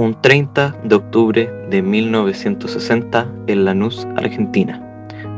[0.00, 4.80] un 30 de octubre de 1960 en Lanús, Argentina.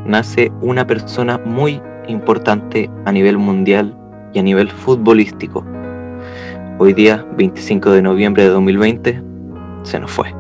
[0.07, 3.99] Nace una persona muy importante a nivel mundial
[4.33, 5.65] y a nivel futbolístico.
[6.79, 9.21] Hoy día, 25 de noviembre de 2020,
[9.83, 10.33] se nos fue.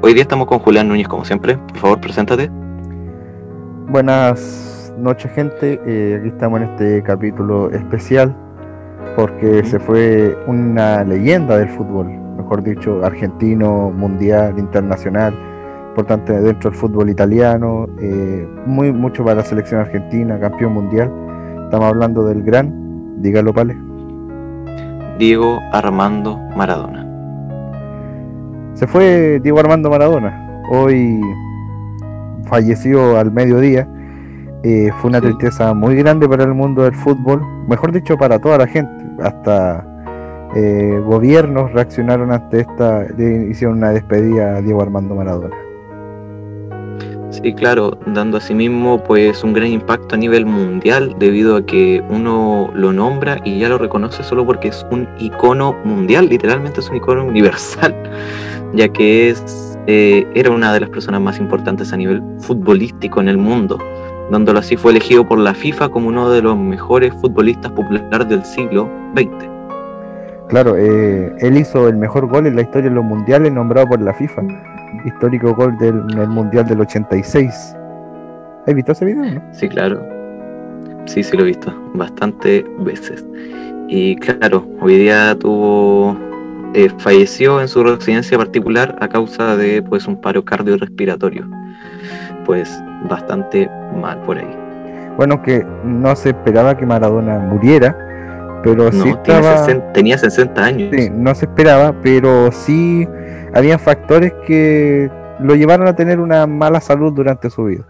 [0.00, 1.58] Hoy día estamos con Julián Núñez como siempre.
[1.58, 2.50] Por favor, preséntate.
[3.88, 8.34] Buenas noches gente, eh, aquí estamos en este capítulo especial
[9.14, 15.34] porque se fue una leyenda del fútbol, mejor dicho, argentino, mundial, internacional,
[15.88, 21.10] importante dentro del fútbol italiano, eh, muy mucho para la selección argentina, campeón mundial.
[21.64, 23.76] Estamos hablando del gran, dígalo, Pale.
[25.18, 27.04] Diego Armando Maradona.
[28.74, 30.62] Se fue Diego Armando Maradona.
[30.70, 31.20] Hoy
[32.44, 33.88] falleció al mediodía.
[34.62, 38.58] Eh, fue una tristeza muy grande para el mundo del fútbol, mejor dicho, para toda
[38.58, 39.04] la gente.
[39.22, 39.95] Hasta
[40.58, 43.06] eh, gobiernos reaccionaron ante esta,
[43.50, 45.54] hicieron una despedida a Diego Armando Maradona.
[47.28, 52.70] Sí, claro, dando asimismo pues un gran impacto a nivel mundial debido a que uno
[52.74, 56.96] lo nombra y ya lo reconoce solo porque es un icono mundial, literalmente es un
[56.96, 57.94] icono universal,
[58.72, 63.28] ya que es eh, era una de las personas más importantes a nivel futbolístico en
[63.28, 63.78] el mundo.
[64.30, 68.42] Dándolo así fue elegido por la FIFA como uno de los mejores futbolistas populares del
[68.42, 69.55] siglo XX.
[70.48, 74.00] Claro, eh, él hizo el mejor gol en la historia de los mundiales nombrado por
[74.00, 74.42] la FIFA
[75.04, 75.94] histórico gol del,
[76.28, 77.76] Mundial del 86.
[78.66, 79.42] ¿Has visto ese video?
[79.52, 80.02] Sí, claro.
[81.06, 83.24] Sí, sí lo he visto bastantes veces.
[83.88, 86.16] Y claro, hoy día tuvo
[86.74, 91.48] eh, falleció en su residencia particular a causa de pues un paro cardiorrespiratorio.
[92.44, 92.70] Pues
[93.08, 94.56] bastante mal por ahí.
[95.16, 97.96] Bueno, que no se esperaba que Maradona muriera,
[98.74, 99.92] pero sí estaba...
[99.92, 100.90] tenía 60 años.
[100.92, 103.06] Sí, no se esperaba, pero sí
[103.54, 107.86] habían factores que lo llevaron a tener una mala salud durante su vida.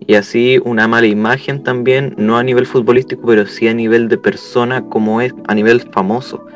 [0.00, 4.18] Y así una mala imagen también, no a nivel futbolístico, pero sí a nivel de
[4.18, 6.46] persona como es, a nivel famoso.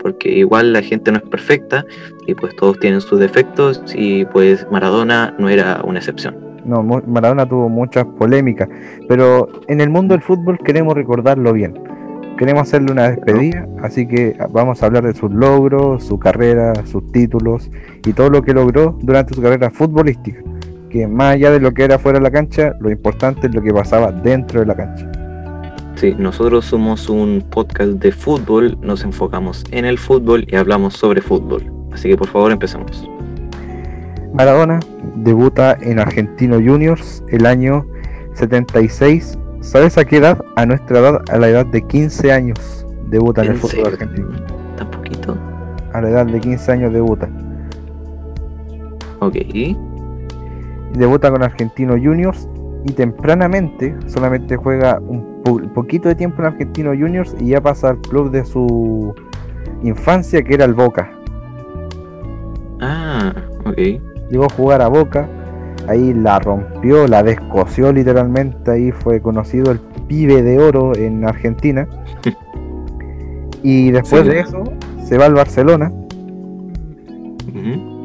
[0.00, 1.84] Porque igual la gente no es perfecta
[2.26, 6.36] y pues todos tienen sus defectos y pues Maradona no era una excepción.
[6.64, 8.68] No, Maradona tuvo muchas polémicas,
[9.06, 11.78] pero en el mundo del fútbol queremos recordarlo bien
[12.36, 17.10] queremos hacerle una despedida, así que vamos a hablar de sus logros, su carrera, sus
[17.12, 17.70] títulos
[18.04, 20.40] y todo lo que logró durante su carrera futbolística.
[20.90, 23.62] Que más allá de lo que era fuera de la cancha, lo importante es lo
[23.62, 25.10] que pasaba dentro de la cancha.
[25.96, 31.20] Sí, nosotros somos un podcast de fútbol, nos enfocamos en el fútbol y hablamos sobre
[31.20, 31.62] fútbol.
[31.92, 33.08] Así que por favor empecemos.
[34.32, 34.80] Maradona
[35.16, 37.86] debuta en Argentino Juniors el año
[38.34, 40.38] 76 ¿Sabes a qué edad?
[40.56, 44.28] A nuestra edad, a la edad de 15 años, debuta en, el fútbol argentino.
[44.76, 45.36] ¿Tan poquito?
[45.92, 47.28] A la edad de 15 años debuta.
[49.20, 49.36] Ok.
[50.92, 52.46] Debuta con Argentino Juniors
[52.84, 55.42] y tempranamente solamente juega un
[55.74, 59.14] poquito de tiempo en Argentino Juniors y ya pasa al club de su
[59.82, 61.10] infancia que era el Boca.
[62.80, 63.32] Ah,
[63.64, 63.78] ok.
[64.30, 65.26] Llegó a jugar a Boca
[65.88, 71.88] ahí la rompió, la descoció literalmente, ahí fue conocido el pibe de oro en Argentina.
[73.62, 74.64] y después de eso
[75.04, 75.92] se va al Barcelona,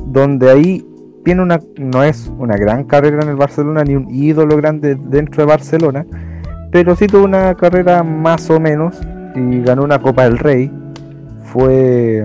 [0.05, 0.85] donde ahí
[1.23, 5.43] tiene una, no es una gran carrera en el Barcelona ni un ídolo grande dentro
[5.43, 6.05] de Barcelona,
[6.71, 8.99] pero sí tuvo una carrera más o menos
[9.35, 10.71] y ganó una Copa del Rey.
[11.43, 12.21] Fue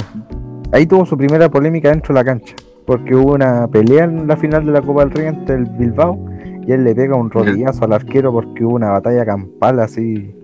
[0.73, 2.55] ahí tuvo su primera polémica dentro de la cancha
[2.87, 6.19] porque hubo una pelea en la final de la Copa del Rey entre el Bilbao
[6.67, 10.35] y él le pega un rodillazo al arquero porque hubo una batalla campal así.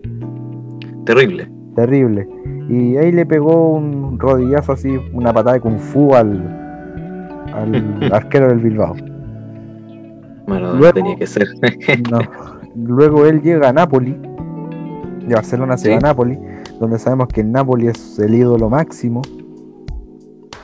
[1.04, 1.50] Terrible.
[1.74, 2.28] Terrible.
[2.68, 8.48] Y ahí le pegó un rodillazo así, una patada de kung fu al, al arquero
[8.48, 8.94] del Bilbao.
[10.46, 11.48] Bueno, luego, tenía que ser.
[12.74, 14.16] luego él llega a Nápoli,
[15.26, 16.38] de Barcelona se va a Nápoli,
[16.78, 19.22] donde sabemos que en Nápoli es el ídolo máximo.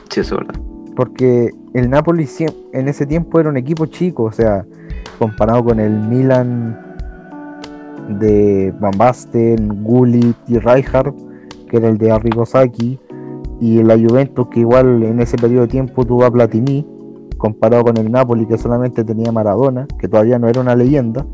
[0.09, 0.67] Sí, eso es verdad
[0.97, 2.27] porque el Napoli
[2.73, 4.65] en ese tiempo era un equipo chico, o sea,
[5.19, 6.75] comparado con el Milan
[8.19, 11.13] de Van Basten, Gullit y Rijkaard,
[11.69, 12.99] que era el de Arrigo Sacchi,
[13.59, 16.83] y la Juventus que igual en ese periodo de tiempo tuvo a Platini,
[17.37, 21.27] comparado con el Napoli que solamente tenía Maradona, que todavía no era una leyenda,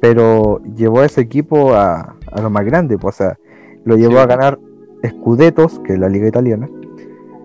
[0.00, 3.38] pero llevó a ese equipo a, lo más grande, pues, o sea,
[3.84, 4.58] lo llevó a ganar
[5.02, 6.68] Scudettos, que es la liga italiana,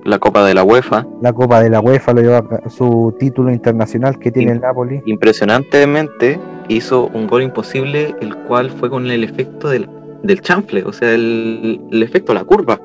[0.09, 1.05] la Copa de la UEFA.
[1.21, 5.01] La Copa de la UEFA lo lleva su título internacional que tiene el Napoli.
[5.05, 9.87] Impresionantemente hizo un gol imposible, el cual fue con el efecto del,
[10.23, 12.79] del chanfle, o sea, el, efecto, la curva.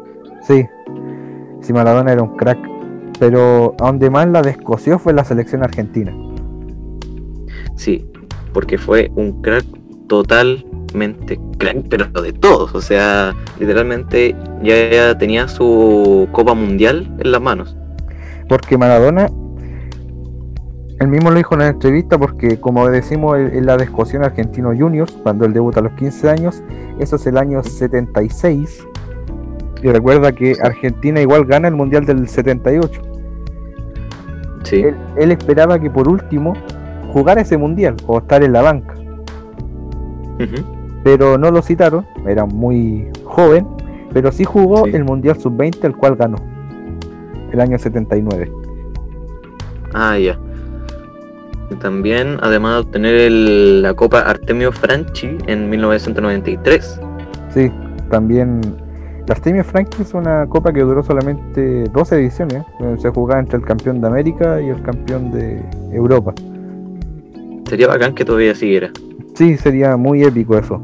[0.46, 0.66] Sí,
[1.62, 2.58] Sí, Maradona era un crack.
[3.18, 6.12] Pero a donde más la descoció fue la selección argentina.
[7.74, 8.04] Sí,
[8.52, 9.64] porque fue un crack
[10.08, 12.74] totalmente crack, pero de todos.
[12.74, 17.76] O sea, literalmente ya tenía su Copa Mundial en las manos.
[18.48, 19.28] Porque Maradona,
[21.00, 25.12] él mismo lo dijo en la entrevista, porque como decimos en la descosión argentino juniors,
[25.22, 26.62] cuando él debuta a los 15 años,
[26.98, 28.86] eso es el año 76.
[29.82, 33.02] Y recuerda que Argentina igual gana el Mundial del 78.
[34.62, 34.76] Sí.
[34.76, 36.54] Él, él esperaba que por último
[37.12, 38.94] jugar ese mundial o estar en la banca.
[41.02, 43.66] Pero no lo citaron, era muy joven,
[44.12, 44.92] pero sí jugó Sí.
[44.94, 46.36] el mundial sub-20, el cual ganó
[47.52, 48.50] el año 79.
[49.92, 50.38] Ah, ya.
[51.70, 57.00] Y también, además de obtener el- la Copa Artemio Franchi en 1993.
[57.50, 57.70] Sí,
[58.10, 58.60] también
[59.26, 62.62] la Artemio Franchi es una copa que duró solamente dos ediciones.
[62.80, 66.34] eh, Se jugaba entre el campeón de América y el campeón de Europa.
[67.68, 68.90] Sería bacán que todavía siguiera.
[69.34, 70.82] Sí, sería muy épico eso.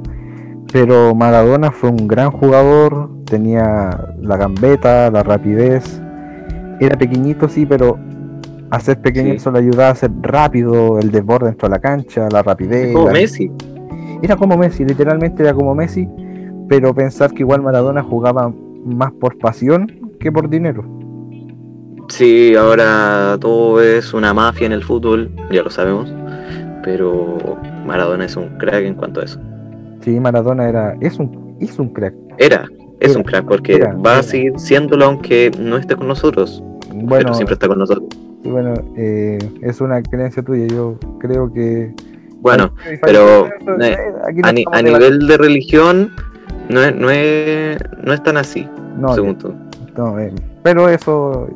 [0.72, 6.00] Pero Maradona fue un gran jugador, tenía la gambeta, la rapidez.
[6.80, 7.98] Era pequeñito, sí, pero
[8.70, 9.36] a ser pequeño Sí.
[9.36, 12.92] eso le ayudaba a ser rápido, el desborde dentro de la cancha, la rapidez.
[12.92, 13.50] Como la- Messi.
[14.22, 16.08] Era como Messi, literalmente era como Messi,
[16.68, 18.52] pero pensar que igual Maradona jugaba
[18.84, 19.86] más por pasión
[20.20, 20.84] que por dinero.
[22.08, 26.12] Sí, ahora todo es una mafia en el fútbol, ya lo sabemos.
[26.82, 27.36] Pero
[27.86, 29.40] Maradona es un crack en cuanto a eso.
[30.00, 32.14] Sí, Maradona era, es un, es un crack.
[32.38, 32.64] Era,
[33.00, 34.20] es Era, un crack porque era, va era.
[34.20, 36.62] a seguir siéndolo aunque no esté con nosotros.
[36.92, 38.08] Bueno, pero siempre está con nosotros.
[38.44, 40.66] bueno, eh, es una creencia tuya.
[40.66, 41.92] Yo creo que
[42.40, 42.72] Bueno,
[43.02, 43.46] pero,
[43.82, 43.96] eh,
[44.42, 46.10] a, ni- nivel de religión
[46.68, 48.66] no es, no es, no es tan así,
[48.96, 49.54] no, según tú.
[49.96, 50.32] no, eh,
[50.62, 51.48] pero eso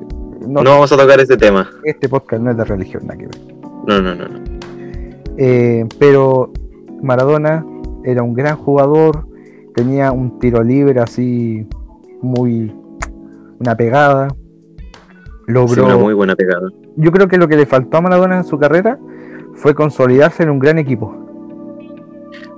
[0.47, 1.69] no, No vamos a tocar ese tema.
[1.85, 3.37] este podcast no es de religión nada que ver.
[3.87, 4.44] No, no, no, no.
[5.37, 6.53] Eh, pero
[7.03, 7.67] Maradona
[8.05, 9.27] era un gran jugador,
[9.75, 11.67] tenía un tiro libre así
[12.23, 12.75] muy
[13.59, 14.29] una pegada.
[14.29, 16.69] Sí, Logró, una muy buena pegada.
[16.97, 18.99] yo creo que lo que le faltó a Maradona en su carrera
[19.55, 21.15] fue consolidarse en un gran equipo.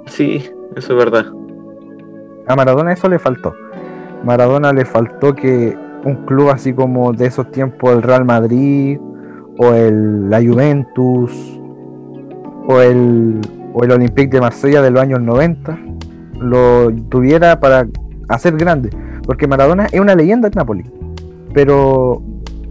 [0.07, 1.27] Sí, eso es verdad.
[2.47, 3.55] A Maradona eso le faltó.
[4.25, 8.99] Maradona le faltó que un club así como de esos tiempos el Real Madrid
[9.59, 11.61] o el la Juventus
[12.67, 13.41] o el
[13.79, 15.79] o el Olympique de Marsella de los años 90
[16.41, 17.87] lo tuviera para
[18.29, 18.89] hacer grande,
[19.27, 20.85] porque Maradona es una leyenda en Napoli,
[21.53, 22.23] pero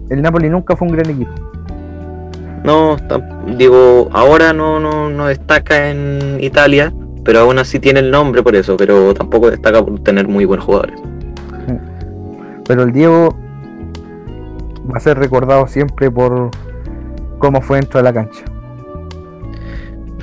[0.09, 1.31] el Napoli nunca fue un gran equipo.
[2.63, 2.97] No,
[3.55, 6.91] digo, ahora no, no, no destaca en Italia,
[7.23, 10.65] pero aún así tiene el nombre por eso, pero tampoco destaca por tener muy buenos
[10.65, 10.99] jugadores.
[12.67, 13.35] Pero el Diego
[14.91, 16.49] va a ser recordado siempre por
[17.37, 18.43] cómo fue dentro de la cancha.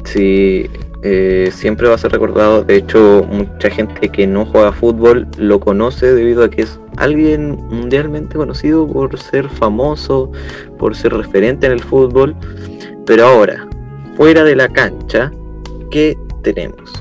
[0.04, 0.68] Sí,
[1.02, 2.64] eh, siempre va a ser recordado.
[2.64, 7.56] De hecho, mucha gente que no juega fútbol lo conoce debido a que es alguien
[7.70, 10.30] mundialmente conocido por ser famoso,
[10.78, 12.34] por ser referente en el fútbol.
[13.06, 13.66] Pero ahora,
[14.16, 15.32] fuera de la cancha,
[15.90, 16.92] ¿qué tenemos?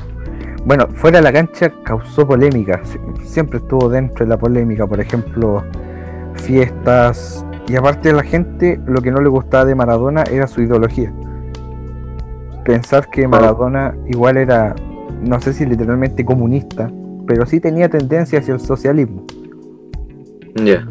[0.63, 4.99] Bueno, fuera de la cancha causó polémica, sie- siempre estuvo dentro de la polémica, por
[4.99, 5.63] ejemplo,
[6.35, 10.61] fiestas, y aparte de la gente, lo que no le gustaba de Maradona era su
[10.61, 11.11] ideología.
[12.71, 14.75] Pensar que Maradona igual era,
[15.21, 16.89] no sé si literalmente comunista,
[17.27, 19.25] pero sí tenía tendencia hacia el socialismo.
[20.55, 20.87] Ya,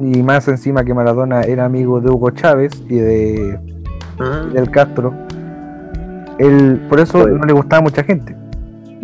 [0.00, 3.58] Y más encima que Maradona era amigo de Hugo Chávez y de
[4.18, 5.14] Ah, Fidel Castro.
[6.38, 8.34] Él, por eso no le gustaba a mucha gente.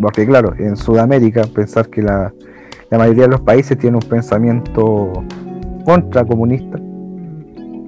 [0.01, 2.33] Porque claro, en Sudamérica pensar que la,
[2.89, 5.23] la mayoría de los países tienen un pensamiento
[5.85, 6.79] contra comunista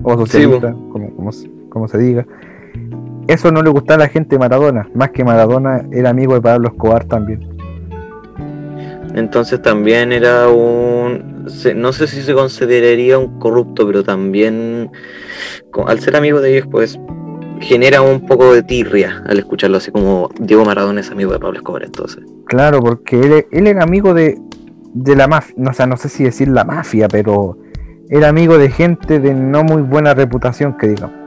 [0.03, 1.31] o socialista, como, como,
[1.69, 2.25] como se diga.
[3.27, 6.41] Eso no le gustaba a la gente de Maradona, más que Maradona era amigo de
[6.41, 7.45] Pablo Escobar también.
[9.15, 11.45] entonces también era un...
[11.75, 14.91] No sé si se consideraría un corrupto, pero también
[15.85, 16.99] al ser amigo de ellos, pues
[17.59, 21.57] genera un poco de tirria al escucharlo así como Diego Maradona es amigo de Pablo
[21.57, 22.23] Escobar, entonces.
[22.45, 24.37] Claro, porque él, él era amigo de,
[24.93, 27.57] de la mafia, no, o sea, no sé si decir la mafia, pero
[28.09, 31.26] era amigo de gente de no muy buena reputación, que digamos.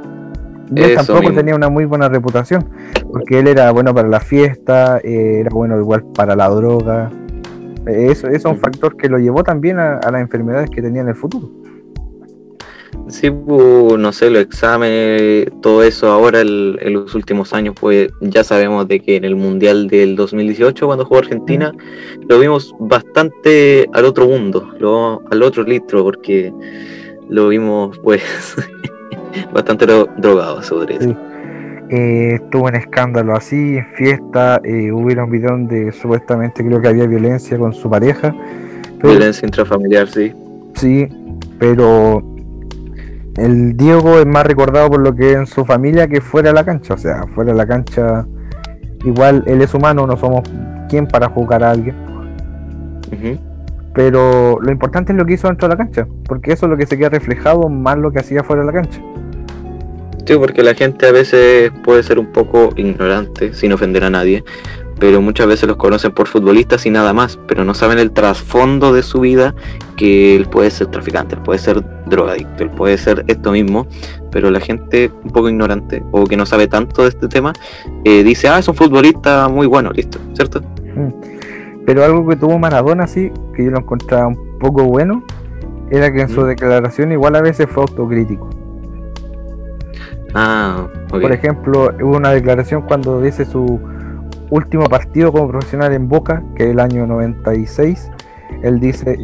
[0.77, 1.37] Él tampoco mismo.
[1.37, 2.69] tenía una muy buena reputación,
[3.13, 7.11] porque él era bueno para la fiesta, eh, era bueno igual para la droga.
[7.87, 10.81] Eh, Eso, eso es un factor que lo llevó también a, a las enfermedades que
[10.83, 11.49] tenía en el futuro.
[13.09, 18.09] Sí, pues, no sé, los exámenes, todo eso ahora el- en los últimos años, pues
[18.21, 21.73] ya sabemos de que en el Mundial del 2018, cuando jugó Argentina,
[22.29, 26.53] lo vimos bastante al otro mundo, lo- al otro litro, porque
[27.29, 28.23] lo vimos pues
[29.53, 31.17] bastante dro- drogado sobre eso.
[31.93, 36.89] Eh, tuvo un escándalo así, en fiesta, eh, hubo un video donde supuestamente creo que
[36.89, 38.35] había violencia con su pareja.
[39.01, 40.33] Pero- Violencia intrafamiliar, sí.
[40.75, 41.09] Sí,
[41.59, 42.23] pero
[43.37, 46.55] el Diego es más recordado por lo que es en su familia que fuera de
[46.55, 46.95] la cancha.
[46.95, 48.25] O sea, fuera de la cancha,
[49.05, 50.43] igual él es humano, no somos
[50.89, 51.97] quien para juzgar a alguien.
[53.95, 56.77] Pero lo importante es lo que hizo dentro de la cancha, porque eso es lo
[56.77, 59.01] que se queda reflejado más lo que hacía fuera de la cancha.
[60.27, 64.45] Sí, porque la gente a veces puede ser un poco ignorante, sin ofender a nadie,
[65.01, 68.93] pero muchas veces los conocen por futbolistas y nada más, pero no saben el trasfondo
[68.93, 69.55] de su vida,
[69.97, 73.87] que él puede ser traficante, él puede ser drogadicto, él puede ser esto mismo,
[74.31, 77.53] pero la gente un poco ignorante o que no sabe tanto de este tema,
[78.05, 80.61] eh, dice, ah, es un futbolista muy bueno, listo, ¿cierto?
[81.87, 85.25] Pero algo que tuvo Maradona, sí, que yo lo encontraba un poco bueno,
[85.91, 86.49] era que en su Mm.
[86.49, 88.49] declaración igual a veces fue autocrítico.
[90.35, 90.87] Ah.
[91.09, 93.81] Por ejemplo, hubo una declaración cuando dice su
[94.51, 98.11] último partido como profesional en Boca, que es el año 96.
[98.63, 99.19] Él dice,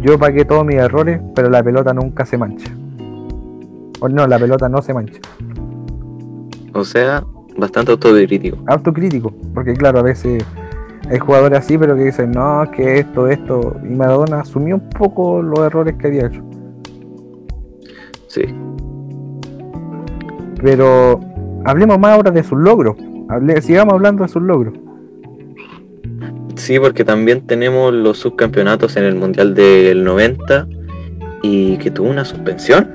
[0.00, 2.70] yo pagué todos mis errores, pero la pelota nunca se mancha.
[4.00, 5.20] O no, la pelota no se mancha.
[6.72, 7.24] O sea,
[7.56, 8.58] bastante autocrítico.
[8.66, 10.44] Autocrítico, porque claro, a veces
[11.10, 13.76] hay jugadores así, pero que dicen, no, que esto, esto.
[13.82, 16.42] Y Maradona asumió un poco los errores que había hecho.
[18.28, 18.42] Sí.
[20.62, 21.20] Pero
[21.64, 22.96] hablemos más ahora de sus logros.
[23.28, 24.74] Hable- sigamos hablando de sus logros.
[26.56, 30.66] Sí, porque también tenemos los subcampeonatos en el Mundial del 90
[31.42, 32.90] y que tuvo una suspensión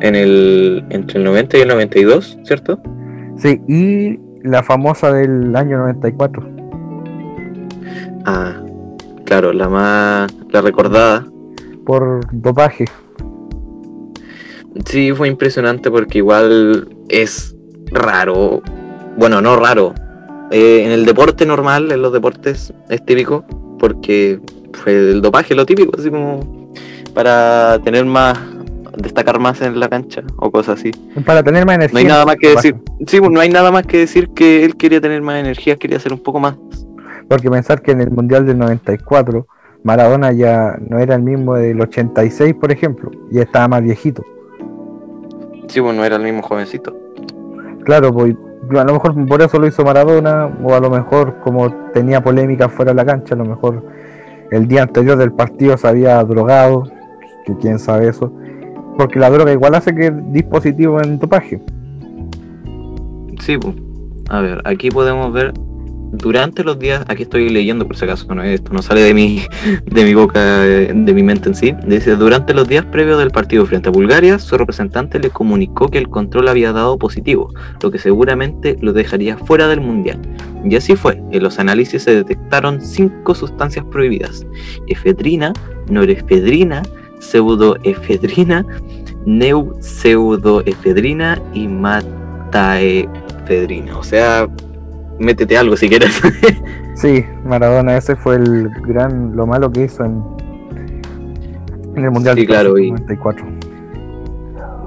[0.00, 2.78] en el entre el 90 y el 92, ¿cierto?
[3.36, 6.48] Sí, y la famosa del año 94.
[8.26, 8.54] Ah,
[9.24, 11.24] claro, la más la recordada.
[11.84, 12.84] por dopaje.
[14.86, 17.54] Sí, fue impresionante porque igual es
[17.86, 18.62] raro.
[19.16, 19.94] Bueno, no raro.
[20.50, 23.44] Eh, en el deporte normal, en los deportes, es típico
[23.78, 24.40] porque
[24.72, 26.72] fue el dopaje lo típico, así como
[27.14, 28.38] para tener más,
[28.96, 30.90] destacar más en la cancha o cosas así.
[31.24, 31.94] Para tener más energía.
[31.94, 32.76] No hay nada más que decir.
[33.06, 35.98] Sí, pues, no hay nada más que decir que él quería tener más energía, quería
[35.98, 36.56] hacer un poco más.
[37.28, 39.46] Porque pensar que en el Mundial del 94
[39.82, 44.24] Maradona ya no era el mismo del 86, por ejemplo, ya estaba más viejito.
[45.68, 46.94] Sí, pues no era el mismo jovencito.
[47.84, 48.34] Claro, pues
[48.70, 52.68] a lo mejor por eso lo hizo Maradona, o a lo mejor como tenía polémica
[52.68, 53.82] fuera de la cancha, a lo mejor
[54.50, 56.84] el día anterior del partido se había drogado,
[57.44, 58.32] que quién sabe eso,
[58.96, 61.60] porque la droga igual hace que el dispositivo en dopaje.
[63.40, 63.74] Sí, pues.
[64.30, 65.52] A ver, aquí podemos ver
[66.12, 69.42] durante los días, aquí estoy leyendo por si acaso, no, esto no sale de mi,
[69.84, 71.74] de mi boca, de mi mente en sí.
[71.86, 75.98] Dice, durante los días previos del partido frente a Bulgaria, su representante le comunicó que
[75.98, 80.20] el control había dado positivo, lo que seguramente lo dejaría fuera del Mundial.
[80.64, 84.46] Y así fue, en los análisis se detectaron cinco sustancias prohibidas.
[84.86, 85.52] Efedrina,
[85.88, 86.82] norefedrina,
[87.20, 88.64] pseudoefedrina,
[89.26, 93.98] neupseudoefedrina y mataefedrina.
[93.98, 94.48] O sea,
[95.18, 96.20] métete algo si quieres.
[96.96, 100.22] Sí, Maradona, ese fue el gran, lo malo que hizo en,
[101.96, 103.44] en el Mundial Sí, de claro, y- 94.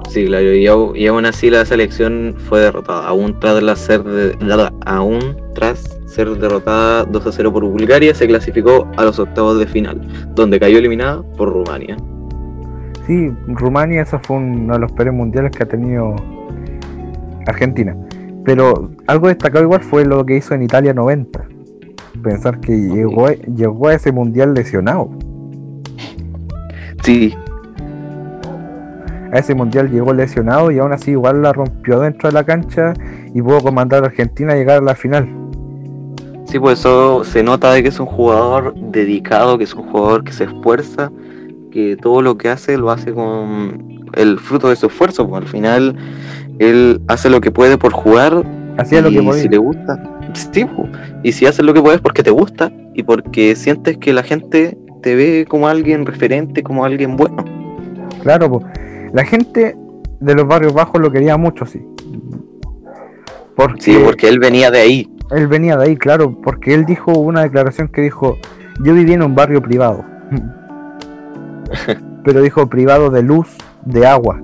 [0.08, 0.64] sí, claro, y,
[1.02, 4.38] y aún así la selección fue derrotada, aún tras, la ser de-
[4.86, 9.66] aún tras ser derrotada 2 a 0 por Bulgaria, se clasificó a los octavos de
[9.66, 10.00] final,
[10.34, 11.94] donde cayó eliminada por Rumania.
[13.06, 16.16] Sí, Rumania, eso fue uno de los peores mundiales que ha tenido
[17.46, 17.94] Argentina.
[18.48, 21.46] Pero algo destacado igual fue lo que hizo en Italia 90.
[22.22, 25.10] Pensar que llegó, llegó a ese mundial lesionado.
[27.02, 27.34] Sí,
[29.30, 32.94] A ese mundial llegó lesionado y aún así igual la rompió dentro de la cancha
[33.34, 35.28] y pudo comandar a Argentina a llegar a la final.
[36.46, 40.24] Sí, pues eso se nota de que es un jugador dedicado, que es un jugador
[40.24, 41.12] que se esfuerza,
[41.70, 45.28] que todo lo que hace lo hace con el fruto de su esfuerzo.
[45.28, 45.96] Pues al final
[46.58, 48.44] él hace lo que puede por jugar
[48.78, 49.42] Hacía lo y que podía.
[49.42, 50.02] si le gusta,
[50.34, 50.66] sí,
[51.22, 54.78] y si haces lo que puedes porque te gusta y porque sientes que la gente
[55.02, 57.44] te ve como alguien referente, como alguien bueno.
[58.22, 58.64] Claro, po.
[59.12, 59.76] la gente
[60.20, 61.80] de los barrios bajos lo quería mucho, sí.
[63.56, 65.08] Porque, Sí, porque él venía de ahí.
[65.32, 68.36] él venía de ahí, claro, porque él dijo una declaración que dijo,
[68.84, 70.04] yo viví en un barrio privado.
[72.24, 73.48] Pero dijo privado de luz,
[73.84, 74.40] de agua.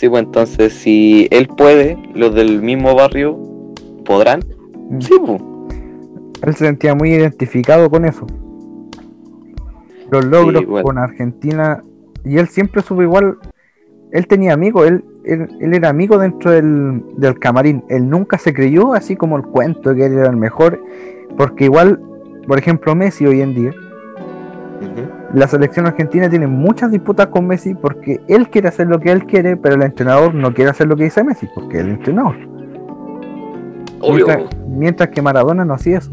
[0.00, 3.38] Sí, pues entonces si él puede, los del mismo barrio
[4.06, 4.40] podrán.
[4.88, 4.98] Mm.
[4.98, 5.42] Sí, pues.
[6.42, 8.26] Él se sentía muy identificado con eso.
[10.10, 11.84] Los logros con Argentina.
[12.24, 13.36] Y él siempre supo igual.
[14.12, 17.84] Él tenía amigos, él, él, él era amigo dentro del, del camarín.
[17.90, 20.82] Él nunca se creyó así como el cuento de que él era el mejor.
[21.36, 22.00] Porque igual,
[22.46, 23.74] por ejemplo, Messi hoy en día.
[25.34, 29.26] La selección argentina tiene muchas disputas con Messi porque él quiere hacer lo que él
[29.26, 32.36] quiere, pero el entrenador no quiere hacer lo que dice Messi, porque es el entrenador.
[34.00, 34.26] Obvio.
[34.26, 36.10] Mientras, mientras que Maradona no hacía eso.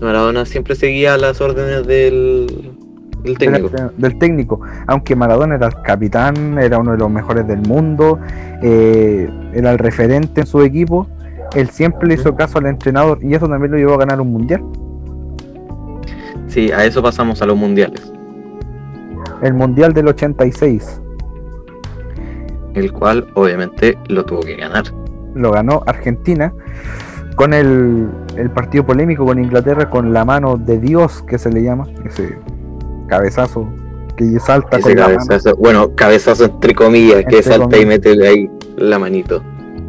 [0.00, 2.74] Maradona siempre seguía las órdenes del,
[3.22, 3.68] del técnico.
[3.68, 4.60] Del, del técnico.
[4.86, 8.18] Aunque Maradona era el capitán, era uno de los mejores del mundo,
[8.62, 11.06] eh, era el referente en su equipo,
[11.54, 14.32] él siempre le hizo caso al entrenador y eso también lo llevó a ganar un
[14.32, 14.62] mundial.
[16.56, 18.10] Sí, a eso pasamos a los mundiales.
[19.42, 21.02] El mundial del 86
[22.72, 24.84] El cual obviamente lo tuvo que ganar.
[25.34, 26.54] lo ganó Argentina
[27.34, 28.08] con el,
[28.38, 32.38] el partido polémico con Inglaterra con la mano de Dios que se le llama, ese
[33.06, 33.68] cabezazo
[34.16, 35.18] que salta Ese con la mano.
[35.28, 39.42] cabezazo, bueno, cabezazo entre comillas, que salta y mete ahí la manito.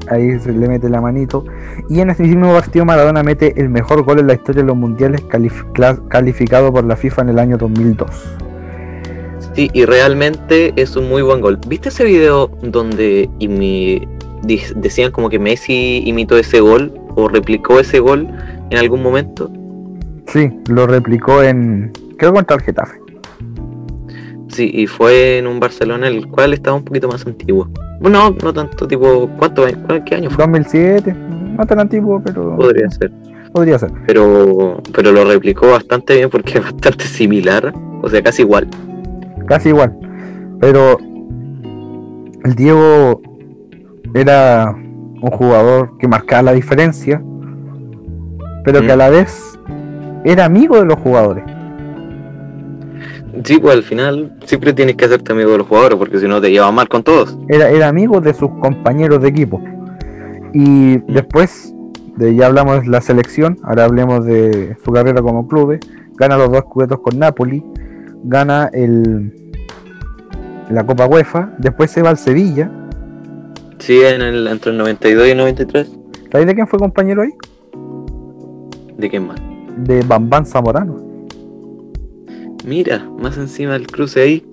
[0.09, 1.43] Ahí se le mete la manito.
[1.89, 4.75] Y en ese mismo partido Maradona mete el mejor gol en la historia de los
[4.77, 5.21] mundiales
[6.09, 8.09] calificado por la FIFA en el año 2002.
[9.53, 11.59] Sí, y realmente es un muy buen gol.
[11.67, 14.07] ¿Viste ese video donde imi-
[14.43, 18.27] di- decían como que Messi imitó ese gol o replicó ese gol
[18.69, 19.51] en algún momento?
[20.27, 22.99] Sí, lo replicó en creo contra el Getafe.
[24.57, 27.69] Sí, y fue en un Barcelona el cual estaba un poquito más antiguo.
[28.01, 29.65] Bueno, no tanto, tipo, ¿cuánto,
[30.03, 30.43] ¿qué año fue?
[30.45, 31.13] 2007,
[31.57, 33.11] no tan antiguo, pero Podría ser.
[33.53, 33.91] podría ser.
[34.07, 37.71] Pero, pero lo replicó bastante bien porque es bastante similar,
[38.01, 38.67] o sea, casi igual.
[39.45, 39.95] Casi igual.
[40.59, 40.97] Pero
[42.43, 43.21] el Diego
[44.15, 47.21] era un jugador que marcaba la diferencia,
[48.65, 48.91] pero que Mm.
[48.91, 49.59] a la vez
[50.25, 51.43] era amigo de los jugadores.
[53.43, 56.41] Sí, pues al final siempre tienes que hacerte amigo de los jugadores porque si no
[56.41, 57.37] te llevas mal con todos.
[57.47, 59.61] Era, era amigo de sus compañeros de equipo.
[60.53, 61.73] Y después,
[62.15, 65.79] de ya hablamos de la selección, ahora hablemos de su carrera como club.
[66.15, 67.63] Gana los dos cubetos con Napoli,
[68.23, 69.31] gana el
[70.69, 72.69] la Copa UEFA, después se va al Sevilla.
[73.79, 75.91] Sí, en el, entre el 92 y el 93.
[76.31, 77.31] ¿Sabéis de quién fue compañero ahí?
[78.97, 79.39] ¿De quién más?
[79.77, 81.06] De Bambán Zamorano.
[82.67, 84.45] Mira, más encima del cruce ahí.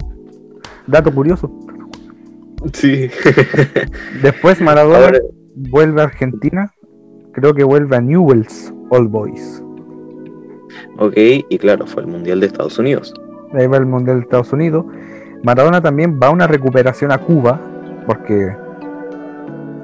[0.87, 1.50] Dato curioso.
[2.72, 3.11] Sí.
[4.22, 5.18] Después Maradona Ahora,
[5.57, 6.72] vuelve a Argentina.
[7.33, 9.62] Creo que vuelve a Newell's All Boys.
[10.98, 11.14] ok,
[11.48, 13.12] y claro, fue el Mundial de Estados Unidos.
[13.53, 14.85] Ahí va el Mundial de Estados Unidos.
[15.42, 17.61] Maradona también va a una recuperación a Cuba.
[18.07, 18.55] Porque,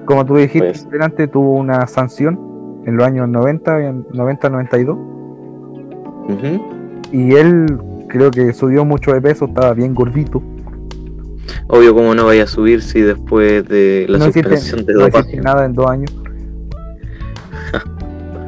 [0.04, 0.88] como tú dijiste, Pues.
[0.90, 2.38] delante tuvo una sanción
[2.86, 4.96] en los años 90, en 90-92.
[6.28, 6.64] Ujú.
[7.12, 7.66] Y él
[8.10, 10.42] creo que subió mucho de peso, estaba bien gordito.
[11.68, 15.72] Obvio, como no vaya a subir si después de la no de no nada en
[15.72, 16.14] dos años.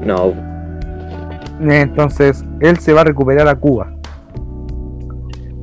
[0.04, 0.34] No,
[1.60, 3.94] Entonces, él se va a recuperar a Cuba.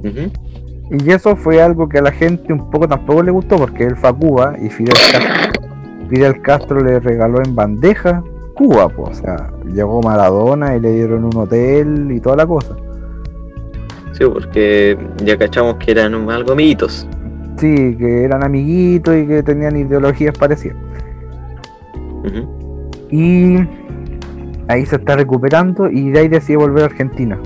[0.02, 3.98] Y eso fue algo que a la gente un poco tampoco le gustó porque él
[3.98, 5.62] fue a Cuba y Fidel Castro,
[6.08, 8.24] Fidel Castro le regaló en bandeja
[8.56, 12.78] Cuba, pues, o sea, llegó Maradona y le dieron un hotel y toda la cosa.
[14.14, 17.08] Sí, porque ya cachamos que eran algo amiguitos.
[17.58, 20.78] Sí, que eran amiguitos y que tenían ideologías parecidas.
[23.10, 23.58] Y
[24.68, 27.40] ahí se está recuperando y de ahí decide volver a Argentina.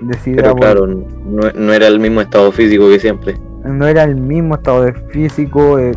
[0.00, 3.34] Decide Pero claro, no, no era el mismo estado físico que siempre.
[3.64, 5.92] no era el mismo estado de físico, eh,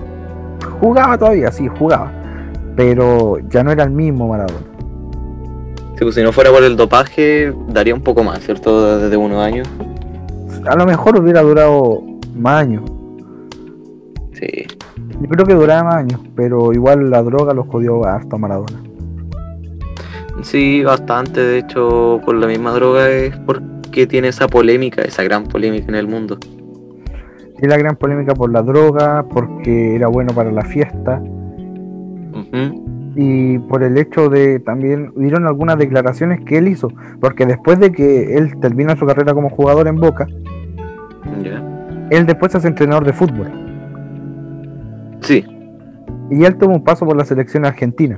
[0.79, 2.11] jugaba todavía, sí, jugaba,
[2.75, 4.76] pero ya no era el mismo Maradona.
[5.97, 8.99] Sí, pues si no fuera por el dopaje, daría un poco más, ¿cierto?
[8.99, 9.67] Desde unos años.
[10.67, 12.03] A lo mejor hubiera durado
[12.35, 12.83] más años.
[14.33, 14.67] Sí.
[15.19, 18.83] Yo creo que duraba más años, pero igual la droga los jodió harto a Maradona.
[20.43, 21.41] Sí, bastante.
[21.41, 25.95] De hecho, por la misma droga es porque tiene esa polémica, esa gran polémica en
[25.95, 26.37] el mundo.
[27.59, 31.19] Y la gran polémica por la droga, porque era bueno para la fiesta
[32.37, 32.86] Ujú.
[33.19, 37.91] Y por el hecho de también hubieron algunas declaraciones que él hizo, porque después de
[37.91, 40.27] que él termina su carrera como jugador en Boca,
[41.43, 41.61] Ya.
[42.11, 43.49] él después se hace entrenador de fútbol
[45.21, 45.43] Sí.
[46.29, 48.17] y él tuvo un paso por la selección argentina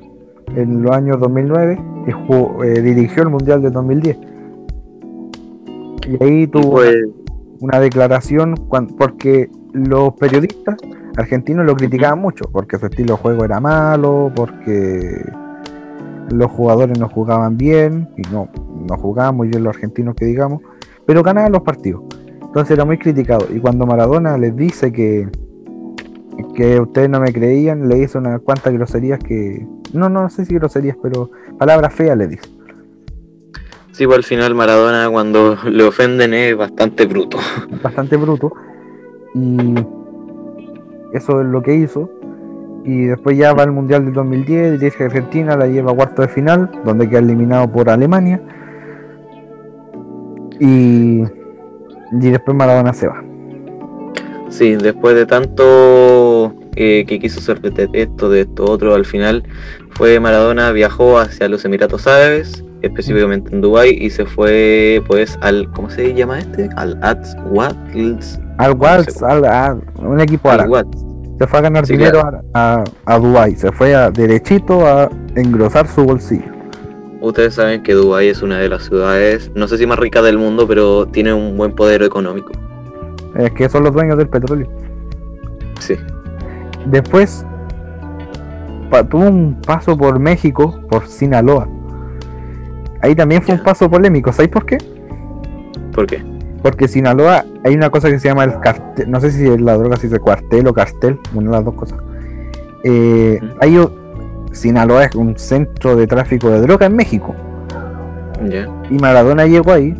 [0.55, 4.17] en los años 2009 y jugó- eh, dirigió el mundial de 2010
[6.09, 6.95] y ahí tuvo pues,
[7.61, 8.55] una declaración
[8.97, 10.77] porque los periodistas
[11.19, 15.25] argentinos lo criticaban mucho, porque su estilo de juego era malo, porque
[16.31, 18.49] los jugadores no jugaban bien, y no,
[18.89, 20.61] no jugaban muy bien los argentinos que digamos,
[21.05, 22.03] pero ganaban los partidos.
[22.41, 23.45] Entonces era muy criticado.
[23.53, 25.27] Y cuando Maradona les dice que,
[26.55, 29.67] que ustedes no me creían, le hizo unas cuantas groserías que.
[29.93, 32.49] No, no, sé si groserías, pero palabras feas le dice.
[33.91, 37.37] Sí, pues al final Maradona cuando le ofenden es bastante bruto.
[37.83, 38.51] Bastante bruto.
[39.35, 39.75] Y
[41.13, 42.09] eso es lo que hizo.
[42.85, 46.27] Y después ya va al Mundial del 2010, dirige Argentina, la lleva a cuarto de
[46.27, 48.41] final, donde queda eliminado por Alemania.
[50.59, 53.23] Y, y después Maradona se va.
[54.49, 59.43] Sí, después de tanto eh, que quiso de esto, de esto, otro, al final
[59.91, 65.69] fue Maradona, viajó hacia los Emiratos Árabes, específicamente en Dubai y se fue pues al,
[65.71, 66.69] ¿cómo se llama este?
[66.75, 67.35] Al Ats
[68.57, 70.83] Al Wals, al, un equipo árabe.
[71.39, 72.21] Se fue a ganar dinero
[72.53, 76.51] a, a, Dubai, se fue a, derechito a engrosar su bolsillo.
[77.21, 80.37] Ustedes saben que Dubai es una de las ciudades, no sé si más rica del
[80.37, 82.51] mundo, pero tiene un buen poder económico.
[83.35, 84.67] Es que son los dueños del petróleo.
[85.79, 85.95] Sí.
[86.87, 87.45] Después
[89.09, 91.67] tuvo un paso por México, por Sinaloa.
[93.01, 94.77] Ahí también fue un paso polémico, ¿sabéis por qué?
[95.93, 96.23] ¿Por qué?
[96.61, 99.77] Porque Sinaloa hay una cosa que se llama el cartel, no sé si es la
[99.77, 101.99] droga si dice cuartel o cartel, una de las dos cosas.
[102.83, 103.79] Eh, hay,
[104.51, 107.35] Sinaloa es un centro de tráfico de droga en México.
[108.89, 109.95] Y Maradona llegó ahí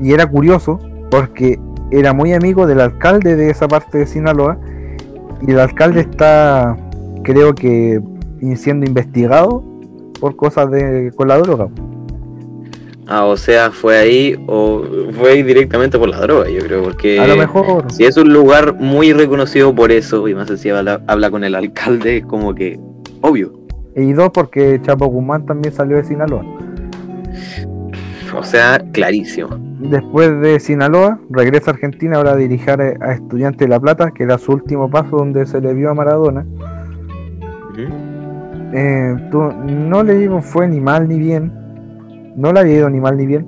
[0.00, 4.58] y era curioso porque era muy amigo del alcalde de esa parte de Sinaloa
[5.46, 6.76] y el alcalde está,
[7.22, 8.00] creo que,
[8.56, 9.64] siendo investigado
[10.20, 11.68] por cosas de con la droga.
[13.06, 17.26] Ah, o sea, fue ahí o fue directamente por la droga, yo creo, porque a
[17.26, 21.30] lo mejor si es un lugar muy reconocido por eso y más si habla, habla
[21.30, 22.80] con el alcalde, es como que
[23.20, 23.52] obvio.
[23.94, 26.44] Y dos, porque Chapo Guzmán también salió de Sinaloa.
[28.36, 29.50] O sea, clarísimo.
[29.78, 34.24] Después de Sinaloa, regresa a Argentina ahora a dirigir a Estudiantes de La Plata, que
[34.24, 36.44] era su último paso donde se le vio a Maradona.
[38.72, 41.52] Eh, no le digo fue ni mal ni bien,
[42.36, 43.46] no le había ido ni mal ni bien.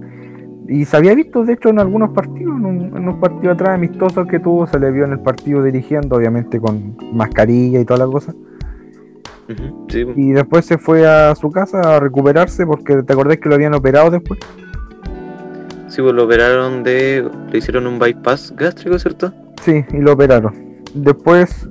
[0.68, 4.40] Y se había visto, de hecho, en algunos partidos, en un, partido atrás amistosos que
[4.40, 8.34] tuvo, se le vio en el partido dirigiendo, obviamente con mascarilla y toda la cosa.
[10.16, 13.74] Y después se fue a su casa a recuperarse porque te acordás que lo habían
[13.74, 14.40] operado después.
[15.86, 17.28] Sí, pues lo operaron de.
[17.52, 19.32] Le hicieron un bypass gástrico, ¿cierto?
[19.62, 20.52] Sí, y lo operaron.
[20.94, 21.68] Después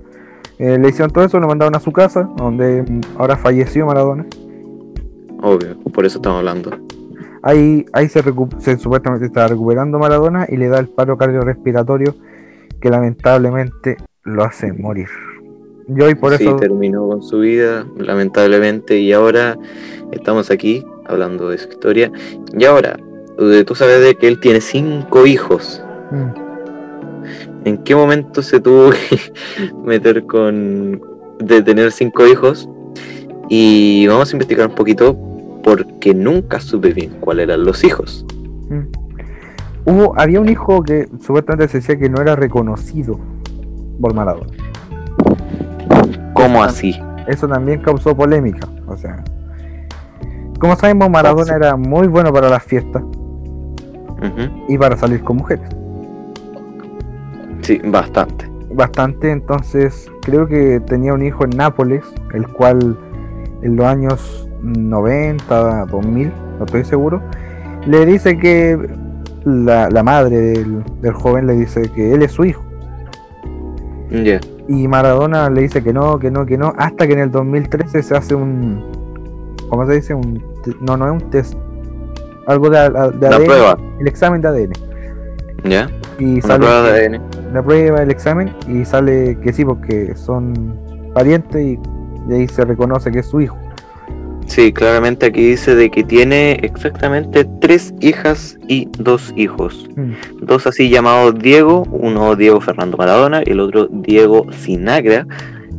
[0.58, 2.86] eh, le hicieron todo eso, lo mandaron a su casa, donde
[3.17, 4.25] ahora falleció Maradona.
[5.41, 6.85] Obvio, por eso estamos hablando.
[7.45, 8.23] Ahí, ahí se,
[8.58, 12.15] se supuestamente está recuperando Maradona y le da el paro cardiorrespiratorio
[12.81, 15.10] que lamentablemente lo hace morir.
[15.88, 19.58] Y hoy por sí, terminó con su vida, lamentablemente, y ahora
[20.12, 22.12] estamos aquí hablando de su historia.
[22.58, 22.97] Y ahora,
[23.38, 25.84] tú sabes de que él tiene cinco hijos.
[26.10, 27.65] Mm.
[27.65, 29.19] ¿En qué momento se tuvo que
[29.86, 30.99] meter con
[31.38, 32.67] de tener cinco hijos?
[33.49, 35.15] Y vamos a investigar un poquito
[35.65, 38.23] porque nunca supe bien cuáles eran los hijos.
[38.69, 39.89] Mm.
[39.89, 43.19] Hubo, había un hijo que supuestamente se decía que no era reconocido
[43.99, 44.54] por Maradona.
[46.34, 46.95] ¿Cómo así?
[47.28, 48.67] Eso también causó polémica.
[48.88, 49.23] O sea,
[50.60, 53.04] como sabemos, Maradona era muy bueno para las fiestas
[54.67, 55.67] y para salir con mujeres.
[57.62, 58.47] Sí, bastante.
[58.71, 62.97] Bastante, entonces creo que tenía un hijo en Nápoles, el cual
[63.63, 67.21] en los años 90, 2000, no estoy seguro,
[67.86, 68.78] le dice que
[69.45, 70.38] la, madre
[71.01, 72.63] del, joven le dice que él es su hijo.
[74.67, 78.01] Y Maradona le dice que no, que no, que no, hasta que en el 2013
[78.01, 78.84] se hace un,
[79.69, 80.13] ¿cómo se dice?
[80.13, 80.43] Un,
[80.82, 81.54] no, no es un test,
[82.47, 83.78] algo de, de ADN, prueba.
[83.99, 84.73] el examen de ADN.
[85.63, 85.89] Ya.
[86.19, 87.21] Y sale prueba de ADN.
[87.54, 90.75] La prueba, el examen, y sale que sí, porque son
[91.13, 91.80] parientes y,
[92.34, 93.58] ahí se reconoce que es su hijo.
[94.47, 99.89] Sí, claramente aquí dice de que tiene exactamente tres hijas y dos hijos.
[99.95, 100.12] Mm.
[100.41, 105.25] Dos así llamados Diego, uno Diego Fernando Maradona y el otro Diego Sinagra.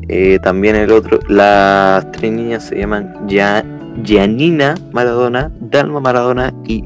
[0.09, 3.64] Eh, también el otro, las tres niñas se llaman ya
[4.05, 6.85] Janina Maradona, Dalma Maradona y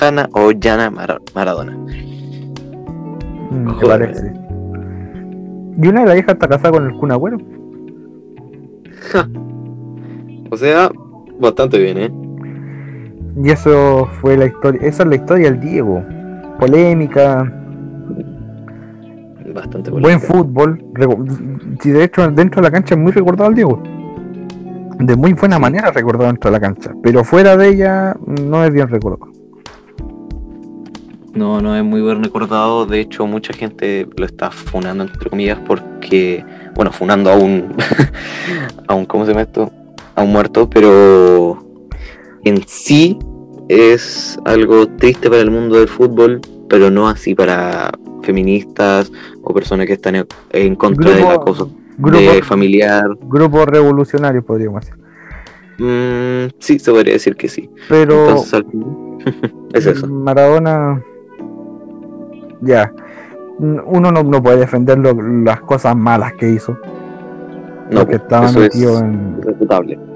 [0.00, 1.76] Hanna o Jana Maradona.
[3.50, 4.32] Mm, parece.
[5.82, 7.38] Y una de las hijas está casada con el Kun Agüero.
[10.50, 10.90] o sea,
[11.40, 12.10] bastante bien, ¿eh?
[13.42, 16.02] Y eso fue la historia, esa es la historia del Diego.
[16.58, 17.50] Polémica.
[19.54, 20.84] bastante buen fútbol.
[21.80, 23.82] Si de hecho dentro de la cancha es muy recordado al Diego.
[24.98, 26.92] De muy buena manera recordado dentro de la cancha.
[27.02, 29.32] Pero fuera de ella no es bien recordado.
[31.32, 32.84] No, no es muy bien recordado.
[32.84, 37.72] De hecho, mucha gente lo está funando, entre comillas, porque, bueno, funando a un,
[38.88, 39.70] a un, ¿cómo se llama esto?
[40.20, 41.64] A un muerto, pero
[42.44, 43.18] en sí
[43.68, 47.90] es algo triste para el mundo del fútbol, pero no así para
[48.22, 49.10] feministas
[49.42, 53.04] o personas que están en contra del acoso de familiar.
[53.22, 55.00] Grupo revolucionario, podríamos decir.
[55.78, 57.70] Mm, sí, se podría decir que sí.
[57.88, 58.34] Pero
[59.72, 60.06] es eso.
[60.06, 61.02] Maradona,
[62.60, 62.92] ya,
[63.58, 66.76] uno no, puede defender las cosas malas que hizo.
[67.90, 69.38] No, que estaba metido en...
[69.38, 70.09] Irrefutable.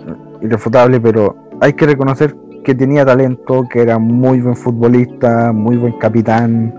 [0.44, 5.98] Irrefutable, pero hay que reconocer que tenía talento, que era muy buen futbolista, muy buen
[5.98, 6.74] capitán,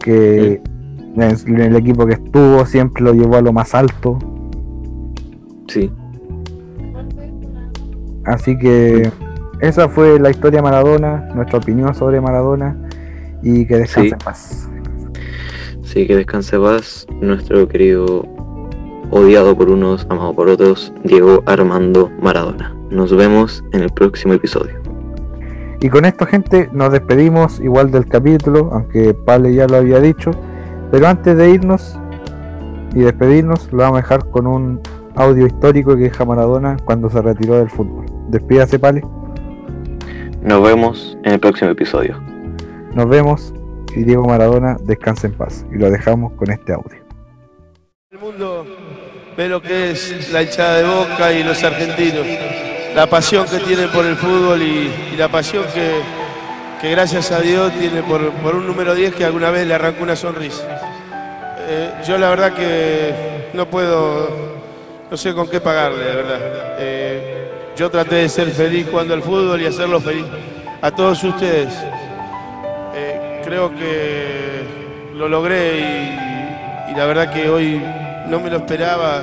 [0.00, 0.62] que
[1.16, 4.18] en el equipo que estuvo siempre lo llevó a lo más alto.
[5.66, 5.90] Sí.
[8.24, 9.10] Así que
[9.60, 12.76] esa fue la historia de Maradona, nuestra opinión sobre Maradona
[13.42, 14.68] y que descanse en paz.
[15.82, 18.22] Sí, que descanse en paz nuestro querido
[19.10, 22.74] odiado por unos, amado por otros, Diego Armando Maradona.
[22.90, 24.80] Nos vemos en el próximo episodio.
[25.80, 30.32] Y con esto, gente, nos despedimos igual del capítulo, aunque Pale ya lo había dicho.
[30.90, 31.98] Pero antes de irnos
[32.94, 34.80] y despedirnos, lo vamos a dejar con un
[35.14, 38.06] audio histórico que deja Maradona cuando se retiró del fútbol.
[38.28, 39.02] Despídase, Pale.
[40.42, 42.20] Nos vemos en el próximo episodio.
[42.94, 43.54] Nos vemos
[43.94, 45.64] y Diego Maradona descanse en paz.
[45.72, 46.98] Y lo dejamos con este audio.
[48.10, 48.64] El mundo
[49.38, 52.26] ve lo que es la hinchada de Boca y los argentinos
[52.92, 58.02] la pasión que tienen por el fútbol y, la pasión que, gracias a Dios tiene
[58.02, 60.64] por, un número 10 que alguna vez le arrancó una sonrisa.
[61.68, 63.14] Eh, yo la verdad que
[63.52, 64.28] no puedo,
[65.08, 66.40] no sé con qué pagarle, de verdad.
[66.80, 70.24] Eh, yo traté de ser feliz jugando al fútbol y hacerlo feliz
[70.82, 71.72] a todos ustedes.
[72.96, 74.64] Eh, creo que
[75.14, 75.78] lo logré
[76.90, 77.80] y la verdad que hoy
[78.28, 79.22] no me lo esperaba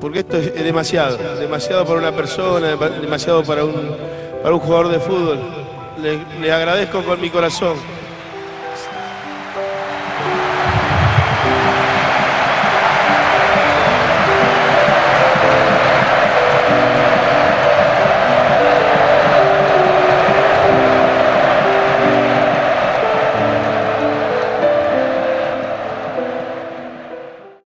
[0.00, 3.96] porque esto es, demasiado, demasiado para una persona, demasiado para un,
[4.42, 5.38] para un jugador de fútbol.
[6.40, 7.76] Le, agradezco con mi corazón